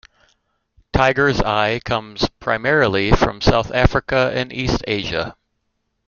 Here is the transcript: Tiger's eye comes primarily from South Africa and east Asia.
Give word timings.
Tiger's 0.93 1.39
eye 1.43 1.79
comes 1.85 2.27
primarily 2.39 3.11
from 3.11 3.39
South 3.39 3.71
Africa 3.71 4.31
and 4.33 4.51
east 4.51 4.83
Asia. 4.87 5.35